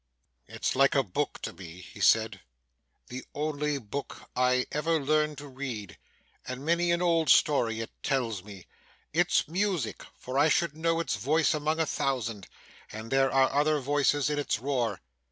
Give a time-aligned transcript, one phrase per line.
[0.47, 2.41] 'It's like a book to me,' he said
[3.05, 5.99] 'the only book I ever learned to read;
[6.43, 8.65] and many an old story it tells me.
[9.13, 12.47] It's music, for I should know its voice among a thousand,
[12.91, 15.01] and there are other voices in its roar.